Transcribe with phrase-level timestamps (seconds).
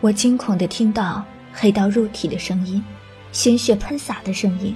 [0.00, 2.82] 我惊恐地听到黑刀入体的声音，
[3.32, 4.74] 鲜血喷洒的声音。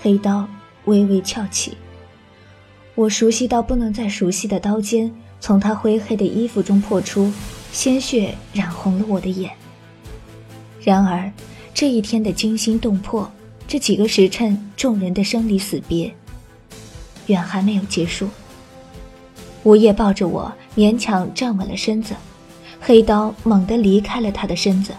[0.00, 0.48] 黑刀
[0.86, 1.76] 微微翘起，
[2.94, 7.30] 我熟悉到不能再熟悉的刀尖从他灰黑的衣服中破出，
[7.72, 9.50] 鲜血染红了我的眼。
[10.82, 11.30] 然而，
[11.74, 13.30] 这一天的惊心动魄，
[13.68, 16.10] 这几个时辰众人的生离死别，
[17.26, 18.30] 远还没有结束。
[19.64, 22.14] 午夜抱着我，勉强站稳了身子，
[22.80, 24.92] 黑刀猛地离开了他的身子，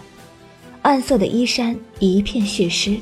[0.82, 2.98] 暗色的衣衫一片血湿。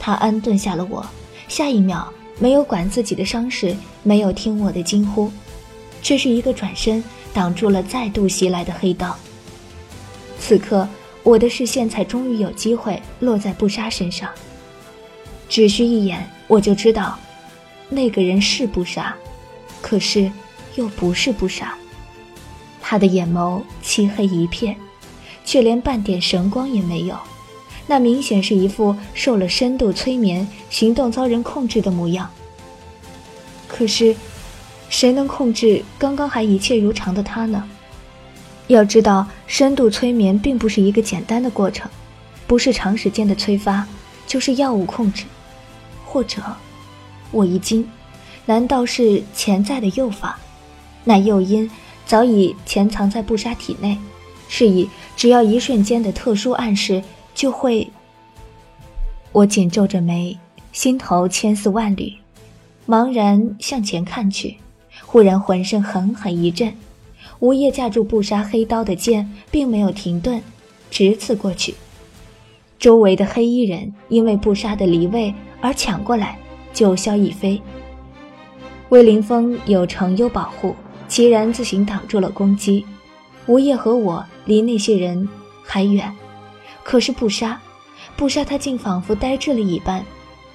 [0.00, 1.04] 他安顿下了我，
[1.48, 5.30] 下一秒没有管自己的伤势，没有听我的惊呼，
[6.02, 7.02] 却是一个转身
[7.32, 9.16] 挡住了再度袭来的黑刀。
[10.38, 10.88] 此刻，
[11.22, 14.28] 我的视线才终于有机会落在布莎身上。
[15.48, 17.18] 只需一眼，我就知道，
[17.88, 19.14] 那个人是布莎，
[19.80, 20.30] 可是
[20.74, 21.74] 又不是布莎。
[22.86, 24.76] 他的眼眸漆黑一片，
[25.42, 27.16] 却连半点神光也没有。
[27.86, 32.30] 那明显是一副受了深度催眠、行动遭人控制的模样。
[33.66, 34.14] 可是，
[34.90, 37.64] 谁能控制刚刚还一切如常的他呢？
[38.66, 41.90] 要知道，深度催眠并不是一个简单的过程，
[42.46, 43.86] 不是长时间的催发，
[44.26, 45.24] 就是药物控制，
[46.04, 46.42] 或者，
[47.30, 47.88] 我一惊，
[48.44, 50.38] 难道是潜在的诱法？
[51.02, 51.70] 那诱因
[52.06, 53.98] 早已潜藏在布莎体内，
[54.48, 57.02] 是以只要一瞬间的特殊暗示。
[57.34, 57.90] 就会。
[59.32, 60.38] 我紧皱着眉，
[60.70, 62.12] 心头千丝万缕，
[62.86, 64.56] 茫然向前看去，
[65.04, 66.72] 忽然浑身狠狠一震，
[67.40, 70.40] 无叶架住布莎黑刀的剑并没有停顿，
[70.92, 71.74] 直刺过去。
[72.78, 76.38] 周围的黑衣人因为布莎的离位而抢过来，
[76.72, 77.60] 九霄一飞。
[78.90, 80.76] 魏凌风有程优保护，
[81.14, 82.84] 齐然自行挡住了攻击。
[83.46, 85.28] 吴叶和我离那些人
[85.62, 86.12] 还远。
[86.82, 87.60] 可是不杀，
[88.16, 90.04] 不杀他竟仿佛呆滞了一般，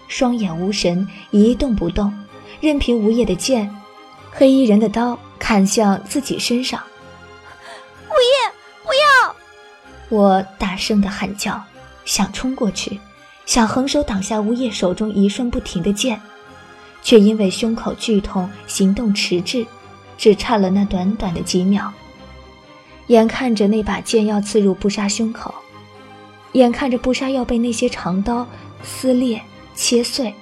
[0.10, 2.14] 双眼无神，一动不动，
[2.60, 3.74] 任凭吴叶的剑、
[4.30, 6.84] 黑衣人的刀砍向自己身上。
[8.10, 8.54] 吴叶，
[8.84, 9.36] 不要！
[10.10, 11.64] 我大声的喊叫，
[12.04, 13.00] 想冲过去，
[13.46, 16.20] 想横手挡下吴叶手中一瞬不停的剑，
[17.02, 19.66] 却因为胸口剧痛，行动迟滞，
[20.20, 21.92] 只差了那短短的几秒。
[23.08, 25.52] 眼看着那把剑要刺入不杀胸口。
[26.54, 28.46] 眼看着布莎要被那些长刀
[28.84, 29.42] 撕裂、
[29.74, 30.34] 切碎，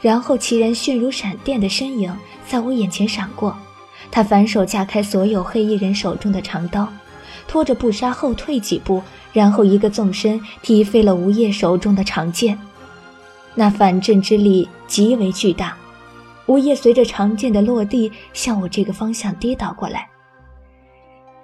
[0.00, 2.14] 然后其人迅如闪电的身影
[2.46, 3.56] 在我眼前闪过，
[4.10, 6.88] 他反手架开所有黑衣人手中的长刀，
[7.46, 12.58] 拖着布莎后退几步，然后一个纵身踢飞了吴叶手中的长剑，
[13.54, 15.76] 那反震之力极为巨大，
[16.48, 20.08] 吴叶随着长剑的落地向我这个方向跌倒过来，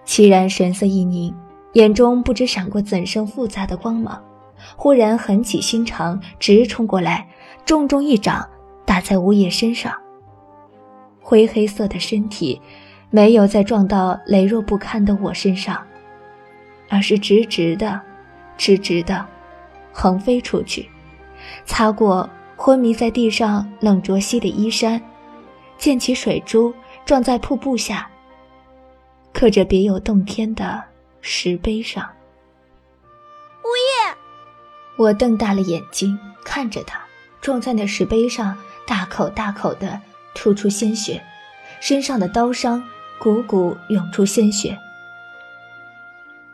[0.04, 1.32] 齐然神色一凝。
[1.74, 4.22] 眼中不知闪过怎生复杂的光芒，
[4.76, 7.28] 忽然狠起心肠，直冲过来，
[7.66, 8.48] 重重一掌
[8.84, 9.92] 打在吴叶身上。
[11.20, 12.60] 灰黑色的身体
[13.10, 15.84] 没有再撞到羸弱不堪的我身上，
[16.88, 18.00] 而是直直的、
[18.56, 19.26] 直直的
[19.92, 20.88] 横飞出去，
[21.66, 25.00] 擦过昏迷在地上冷卓熙的衣衫，
[25.76, 26.72] 溅起水珠，
[27.04, 28.08] 撞在瀑布下，
[29.32, 30.82] 刻着别有洞天的。
[31.26, 32.06] 石碑上，
[33.62, 34.14] 无叶，
[34.98, 37.00] 我瞪大了眼睛看着他，
[37.40, 38.54] 撞在那石碑上，
[38.86, 39.98] 大口大口的
[40.34, 41.24] 吐出鲜血，
[41.80, 42.84] 身上的刀伤
[43.18, 44.78] 汩汩涌出鲜血。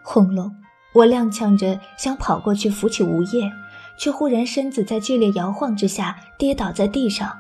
[0.05, 0.55] 轰隆！
[0.93, 3.51] 我踉跄着想跑过去扶起无叶，
[4.01, 7.31] 却忽然身子在剧烈摇晃之下跌倒在地上，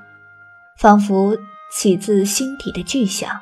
[0.76, 1.34] 仿佛
[1.72, 3.40] 起自心底的巨响，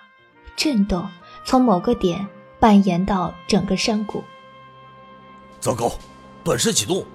[0.57, 1.05] 震动
[1.45, 2.27] 从某个点。
[2.61, 4.25] 蔓延到整个山谷。
[5.61, 5.93] 糟糕，
[6.43, 7.07] 短视启动！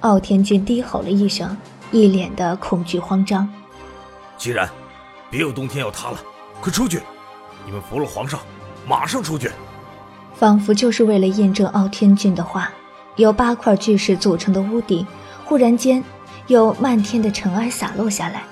[0.00, 1.56] 傲天君低吼了一声，
[1.90, 3.50] 一脸的恐惧慌张。
[4.36, 4.68] 既然，
[5.30, 6.18] 别有洞天要塌了，
[6.60, 7.00] 快出去！
[7.64, 8.38] 你们服了皇上，
[8.86, 9.50] 马上出去！
[10.34, 12.70] 仿佛就是为了验证傲天君的话，
[13.16, 15.06] 由八块巨石组成的屋顶，
[15.44, 16.02] 忽然间
[16.46, 18.42] 有漫天的尘埃洒落下来。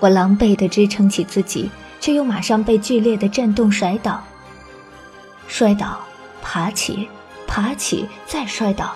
[0.00, 1.70] 我狼狈地支撑起自己，
[2.00, 4.22] 却又马上被剧烈的震动甩倒。
[5.46, 6.00] 摔倒，
[6.42, 7.08] 爬起，
[7.46, 8.92] 爬起，再摔倒，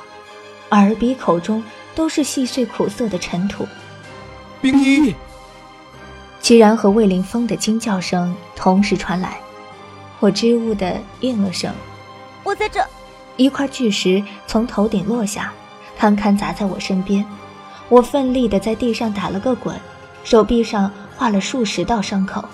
[0.71, 1.63] 耳鼻口中
[1.95, 3.67] 都是细碎苦涩的尘土。
[4.61, 5.15] 冰衣，
[6.43, 9.39] 居然和魏凌风的惊叫声同时传来，
[10.21, 11.73] 我支吾的应了声
[12.45, 12.85] ：“我在这。”
[13.39, 15.51] 一块巨石从头顶落下，
[15.97, 17.25] 堪堪砸在我身边。
[17.89, 19.75] 我奋力的在地上打了个滚，
[20.23, 22.45] 手臂上划了数十道伤口，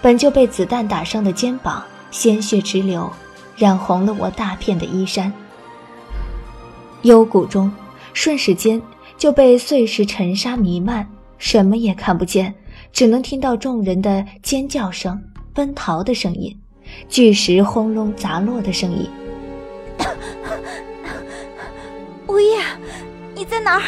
[0.00, 1.82] 本就被子弹打伤的肩膀。
[2.12, 3.08] 鲜血直流，
[3.56, 5.32] 染红了我大片的衣衫。
[7.02, 7.70] 幽谷中，
[8.12, 8.82] 瞬时间
[9.16, 11.08] 就被碎石尘沙弥漫，
[11.38, 12.52] 什么也看不见，
[12.92, 15.22] 只能听到众人的尖叫声、
[15.54, 16.52] 奔逃的声音、
[17.08, 19.08] 巨石轰隆砸落的声音。
[23.50, 23.82] 在哪儿？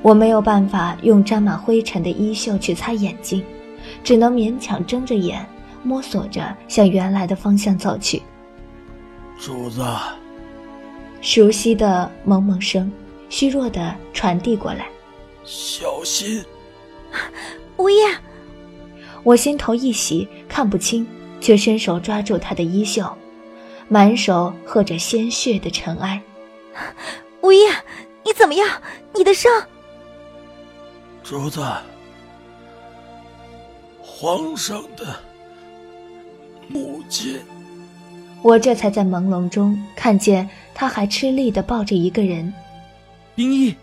[0.00, 3.44] 我没有办法用沾满灰尘的衣袖去擦眼睛，
[4.02, 5.44] 只能勉强睁着眼，
[5.82, 8.22] 摸索着向原来的方向走去。
[9.38, 9.84] 主子，
[11.20, 12.90] 熟悉的萌萌声，
[13.28, 14.86] 虚弱的传递过来。
[15.44, 16.44] 小心！
[17.76, 18.02] 吴叶，
[19.24, 21.06] 我心头一喜，看不清，
[21.40, 23.04] 却伸手抓住他的衣袖，
[23.88, 26.20] 满手和着鲜血的尘埃。
[27.42, 27.68] 吴叶，
[28.24, 28.80] 你怎么样？
[29.12, 29.50] 你的伤？
[31.24, 31.60] 主子，
[34.00, 35.16] 皇上的
[36.68, 37.40] 母亲。
[38.42, 42.52] 我这才在朦胧中看见他还吃力的抱着一个人。
[43.34, 43.74] 冰一，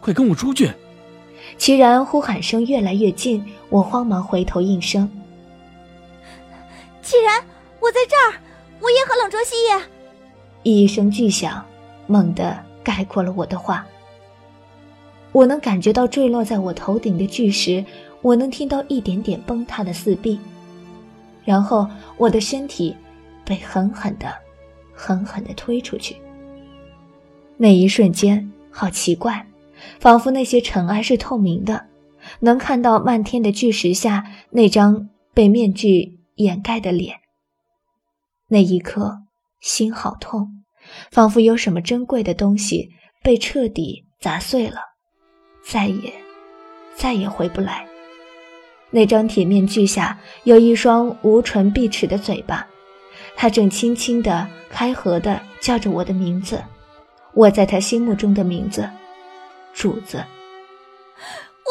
[0.00, 0.70] 快跟我出去！
[1.56, 5.10] 齐然呼喊声越来越近，我慌忙回头应声。
[7.02, 7.42] 齐然，
[7.80, 8.38] 我在这儿。
[8.82, 9.82] 吴叶和冷卓西也。
[10.62, 11.64] 一声巨响。
[12.08, 12.56] 猛地
[12.86, 13.84] 概括了我的话。
[15.32, 17.84] 我能感觉到坠落在我头顶的巨石，
[18.22, 20.38] 我能听到一点点崩塌的四壁，
[21.44, 22.94] 然后我的身体
[23.44, 24.32] 被狠狠的、
[24.94, 26.16] 狠狠的推出去。
[27.56, 29.46] 那一瞬间，好奇怪，
[29.98, 31.86] 仿佛那些尘埃是透明的，
[32.38, 37.16] 能看到漫天的巨石下那张被面具掩盖的脸。
[38.48, 39.22] 那一刻，
[39.60, 40.62] 心好痛。
[41.10, 42.88] 仿佛有什么珍贵的东西
[43.22, 44.80] 被彻底砸碎了，
[45.64, 46.12] 再也，
[46.94, 47.86] 再也回不来。
[48.90, 52.66] 那张铁面具下有一双无唇闭齿的嘴巴，
[53.34, 56.62] 它正轻轻地、开合地叫着我的名字，
[57.34, 58.88] 我在他心目中的名字，
[59.74, 60.24] 主子。
[61.66, 61.68] 吴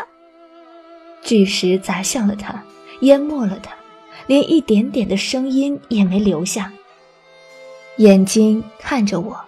[0.00, 0.06] 叶，
[1.22, 2.62] 巨石砸向了他，
[3.02, 3.72] 淹没了他，
[4.26, 6.72] 连一点点的声音也没留下。
[7.98, 9.40] 眼睛看着我，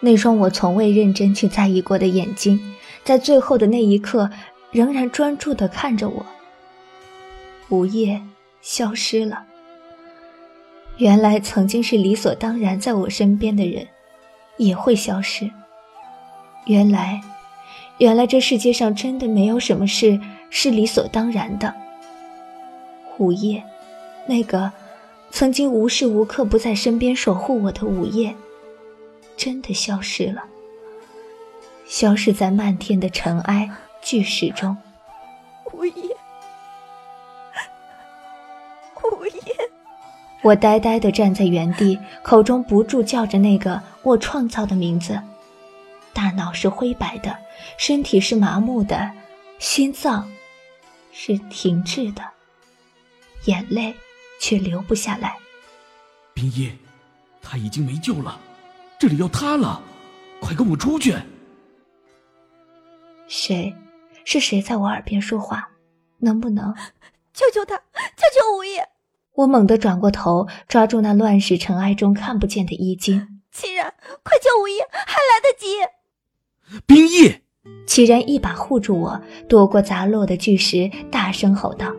[0.00, 2.60] 那双我从未认真去在意过的眼睛，
[3.02, 4.28] 在最后的那一刻，
[4.70, 6.26] 仍然专注地看着我。
[7.70, 8.20] 午夜
[8.60, 9.44] 消失了。
[10.98, 13.86] 原来曾经是理所当然在我身边的人，
[14.58, 15.50] 也会消失。
[16.66, 17.22] 原来，
[17.96, 20.20] 原来这世界上真的没有什么事
[20.50, 21.74] 是理所当然的。
[23.16, 23.64] 午夜，
[24.26, 24.70] 那个。
[25.30, 28.34] 曾经无时无刻不在身边守护我的午夜，
[29.36, 30.44] 真的消失了，
[31.86, 33.70] 消失在漫天的尘埃
[34.02, 34.76] 巨石中。
[35.72, 36.02] 午夜，
[39.04, 39.70] 午夜，
[40.42, 45.20] 我呆呆地站在原地，口中不住叫着那个我创造的名字，
[46.12, 47.36] 大脑是灰白的，
[47.76, 49.12] 身体是麻木的，
[49.60, 50.28] 心脏
[51.12, 52.22] 是停滞的，
[53.44, 53.94] 眼泪。
[54.38, 55.36] 却留不下来。
[56.34, 56.70] 冰一，
[57.42, 58.38] 他已经没救了，
[58.98, 59.82] 这里要塌了，
[60.40, 61.14] 快跟我出去！
[63.26, 63.74] 谁？
[64.24, 65.70] 是谁在我耳边说话？
[66.18, 66.74] 能不能
[67.32, 67.76] 救救他？
[67.76, 68.86] 救救五爷！
[69.34, 73.40] 我猛地转过头，抓住那乱石尘埃中看不见的衣襟。
[73.50, 76.80] 齐然，快救五爷，还来得及！
[76.86, 77.40] 冰衣，
[77.86, 81.92] 齐然一把护住我，躲过砸落的巨石，大声吼道：“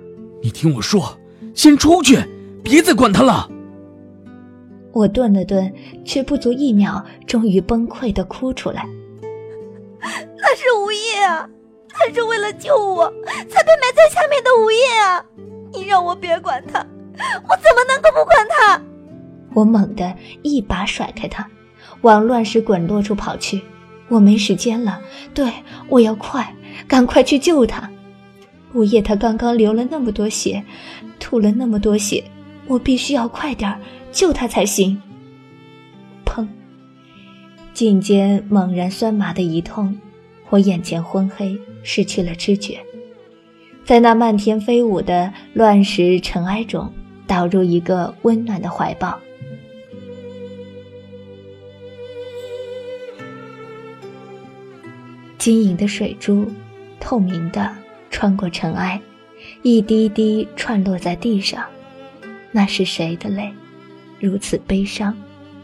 [0.43, 1.17] 你听我说！”
[1.55, 2.17] 先出去，
[2.63, 3.49] 别再管他了。
[4.91, 5.73] 我顿了顿，
[6.03, 8.85] 却不足一秒，终于崩溃的哭出来。
[10.01, 11.47] 那是吴叶啊，
[11.89, 15.23] 他是为了救我才被埋在下面的吴叶啊！
[15.71, 16.79] 你让我别管他，
[17.47, 18.81] 我怎么能够不管他？
[19.53, 21.47] 我猛地一把甩开他，
[22.01, 23.61] 往乱石滚落处跑去。
[24.07, 24.99] 我没时间了，
[25.33, 25.51] 对
[25.87, 26.55] 我要快，
[26.87, 27.89] 赶快去救他。
[28.73, 30.63] 午夜，他刚刚流了那么多血。
[31.19, 32.23] 吐了那么多血，
[32.69, 33.77] 我必须要快点
[34.11, 35.01] 救他才行。
[36.23, 36.47] 砰！
[37.73, 39.99] 颈间猛然酸麻的一痛，
[40.49, 42.79] 我眼前昏黑，失去了知觉，
[43.83, 46.93] 在那漫天飞舞的乱石尘埃中，
[47.25, 49.19] 倒入一个温暖的怀抱。
[55.39, 56.45] 晶莹的水珠，
[56.99, 57.75] 透明的，
[58.11, 59.01] 穿过尘埃。
[59.63, 61.65] 一滴滴串落在地上，
[62.51, 63.51] 那是谁的泪？
[64.19, 65.15] 如此悲伤，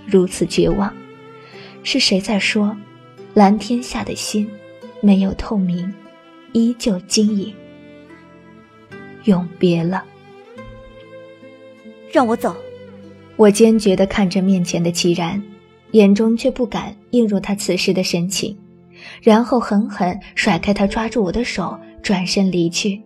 [0.05, 0.93] 如此绝望。
[1.83, 2.75] 是谁在说
[3.33, 4.49] ：“蓝天下的心，
[5.01, 5.93] 没有透明，
[6.53, 7.53] 依旧晶莹。”
[9.25, 10.03] 永别了。
[12.11, 12.55] 让我走。
[13.35, 15.41] 我坚决地看着面前的齐然，
[15.91, 18.57] 眼中却不敢映入他此时的神情，
[19.21, 23.01] 然后狠狠甩开他抓住我的手，转身离去。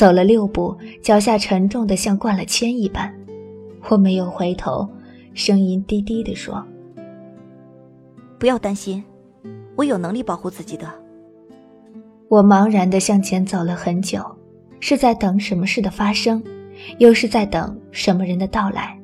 [0.00, 3.14] 走了六步，脚下沉重的像灌了铅一般，
[3.90, 4.88] 我没有回头，
[5.34, 6.66] 声音低低的说
[8.40, 9.04] ：“不要担心，
[9.76, 10.90] 我有能力保护自己的。”
[12.28, 14.24] 我茫然的向前走了很久，
[14.80, 16.42] 是在等什么事的发生，
[16.96, 18.98] 又是在等什么人的到来。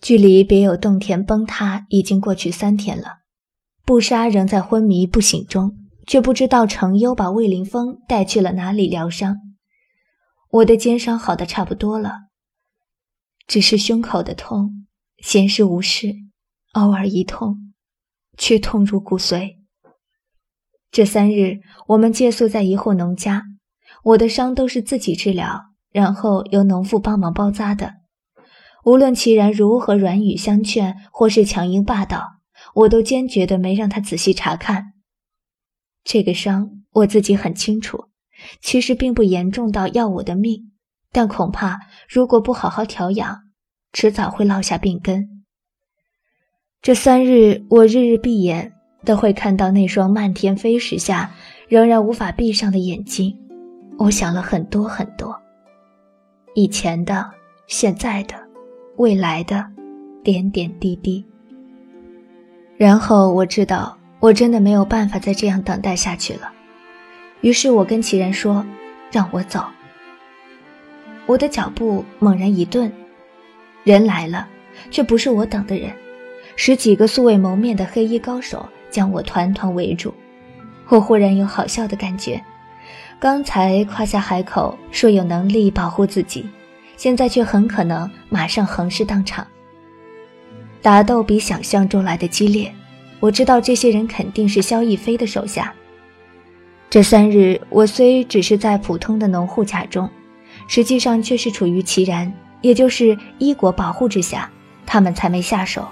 [0.00, 3.17] 距离别有洞天崩塌已经过去三天了，
[3.88, 5.74] 布莎仍在昏迷不醒中，
[6.06, 9.38] 却不知道程优把魏凌风带去了哪里疗伤。
[10.50, 12.12] 我的肩伤好的差不多了，
[13.46, 14.86] 只是胸口的痛，
[15.22, 16.14] 闲时无事，
[16.74, 17.72] 偶尔一痛。
[18.36, 19.56] 却痛入骨髓。
[20.90, 23.44] 这三日，我们借宿在一户农家，
[24.04, 27.94] 我的伤都是自己治疗，然后由农妇帮忙包扎的。
[28.84, 32.37] 无论齐然如何软语相劝，或是强硬霸道，
[32.74, 34.92] 我都坚决的没让他仔细查看。
[36.04, 38.06] 这个伤我自己很清楚，
[38.60, 40.72] 其实并不严重到要我的命，
[41.12, 43.40] 但恐怕如果不好好调养，
[43.92, 45.44] 迟早会落下病根。
[46.80, 48.72] 这三日，我日日闭眼，
[49.04, 51.34] 都会看到那双漫天飞时下
[51.68, 53.36] 仍然无法闭上的眼睛。
[53.98, 55.36] 我想了很多很多，
[56.54, 57.28] 以前的、
[57.66, 58.36] 现在的、
[58.96, 59.68] 未来的，
[60.22, 61.26] 点点滴滴。
[62.78, 66.48] 然后我知道，我真的没有办法再这样等待下去了。
[67.40, 68.64] 于是我跟齐然说
[69.10, 69.64] ：“让我走。”
[71.26, 72.90] 我的脚步猛然一顿，
[73.82, 74.46] 人来了，
[74.92, 75.92] 却不是我等的人。
[76.54, 80.14] 十几个素未谋面的黑衣高手将我团团围住，
[80.86, 82.40] 我忽然有好笑的感觉。
[83.18, 86.48] 刚才夸下海口说有能力保护自己，
[86.96, 89.44] 现在却很可能马上横尸当场。
[90.80, 92.72] 打斗比想象中来的激烈，
[93.20, 95.72] 我知道这些人肯定是萧逸飞的手下。
[96.88, 100.08] 这三日我虽只是在普通的农户家中，
[100.68, 102.32] 实际上却是处于齐然，
[102.62, 104.50] 也就是一国保护之下，
[104.86, 105.86] 他们才没下手。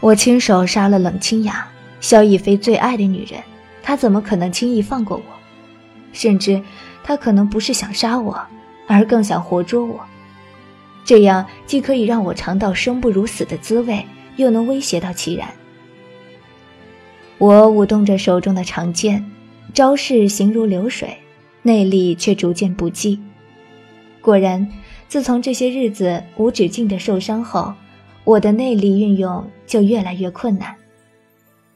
[0.00, 1.66] 我亲手杀了冷清雅，
[2.00, 3.40] 萧逸飞最爱的女人，
[3.82, 5.22] 他怎么可能轻易放过我？
[6.12, 6.60] 甚至，
[7.02, 8.38] 他可能不是想杀我，
[8.86, 10.00] 而更想活捉我。
[11.04, 14.04] 这样既可以让我尝到生不如死的滋味，
[14.36, 15.48] 又能威胁到齐然。
[17.38, 19.24] 我舞动着手中的长剑，
[19.74, 21.16] 招式行如流水，
[21.62, 23.20] 内力却逐渐不济。
[24.20, 24.68] 果然，
[25.08, 27.72] 自从这些日子无止境的受伤后。
[28.24, 30.72] 我的内力运用就越来越困难，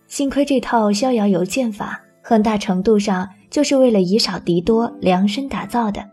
[0.06, 6.08] 幸亏这套逍遥游剑法很大程度上就是为了以少敌多量身打造的，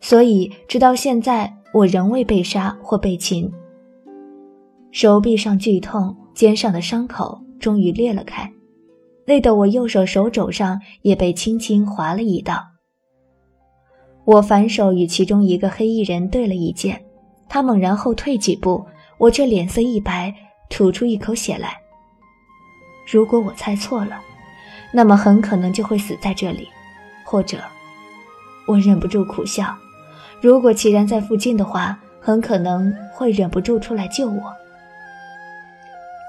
[0.00, 3.48] 所以直到现在我仍未被杀或被擒。
[4.90, 8.52] 手臂上剧痛，肩上的伤口终于裂了开，
[9.26, 12.64] 累得我右手手肘上也被轻轻划了一道。
[14.24, 17.00] 我反手与其中一个黑衣人对了一剑，
[17.48, 18.84] 他猛然后退几步。
[19.16, 20.32] 我却脸色一白，
[20.70, 21.76] 吐出一口血来。
[23.10, 24.20] 如果我猜错了，
[24.92, 26.68] 那么很可能就会死在这里，
[27.24, 27.58] 或者，
[28.68, 29.76] 我忍不住苦笑。
[30.40, 34.54] 如果齐然在附近的话，很可能会忍不住出来救我。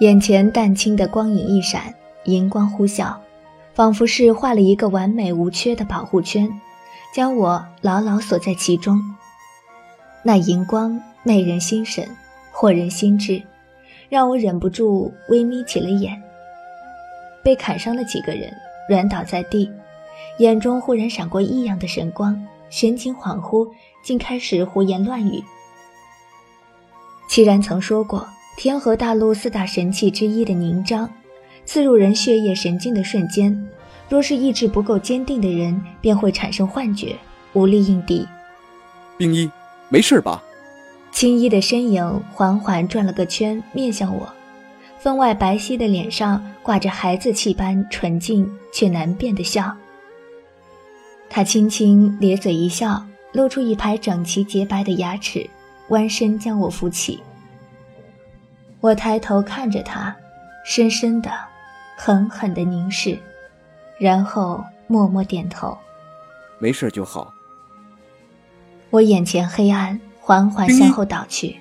[0.02, 1.94] 眼前淡青的光影一闪，
[2.26, 3.16] 银光呼啸，
[3.74, 6.50] 仿佛是画了一个完美无缺的保护圈，
[7.14, 9.00] 将我牢牢锁在其中。
[10.24, 12.08] 那银光媚人心神。
[12.52, 13.42] 惑人心智，
[14.10, 16.22] 让我忍不住微眯起了眼。
[17.42, 18.52] 被砍伤的几个人
[18.90, 19.72] 软倒在地，
[20.40, 22.38] 眼中忽然闪过异样的神光，
[22.70, 23.66] 神情恍惚，
[24.02, 25.44] 竟开始胡言乱语。
[27.28, 28.28] 齐然曾说过，
[28.58, 31.10] 天河大陆四大神器之一的凝章，
[31.66, 33.70] 刺入人血液神经的瞬间，
[34.10, 37.16] 若是意志不够坚定的人，便会产生幻觉，
[37.54, 38.28] 无力应敌。
[39.18, 39.50] 冰一，
[39.90, 40.42] 没事吧？
[41.12, 44.28] 青衣的身影缓缓转了个圈，面向我，
[45.00, 49.76] 分外白皙的脸上挂着孩子气般纯净却难辨的笑。
[51.30, 55.50] 他轻轻咧嘴一笑，露出一排整齐洁白的牙齿，
[55.90, 57.22] 弯身将我扶起。
[58.80, 60.16] 我抬头看着他，
[60.66, 61.32] 深深的、
[61.98, 63.18] 狠狠的凝视，
[64.00, 65.78] 然后默默点头
[66.60, 67.34] ：“没事就好。”
[68.90, 70.00] 我眼前黑暗。
[70.22, 71.60] 缓缓向后倒去，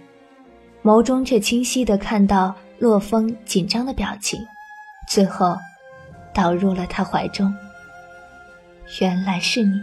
[0.83, 4.39] 眸中却清晰的看到洛风紧张的表情，
[5.09, 5.57] 最后
[6.35, 7.51] 倒入了他怀中。
[9.01, 9.81] 原来是你，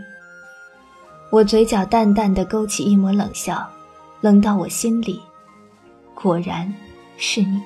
[1.35, 3.69] 我嘴角淡淡的勾起一抹冷笑，
[4.21, 5.21] 冷到我心里，
[6.13, 6.73] 果然
[7.17, 7.61] 是你。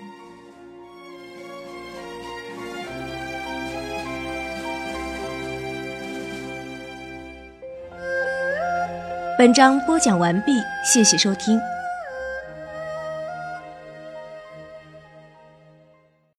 [9.38, 11.62] 本章播讲完毕，谢谢收听。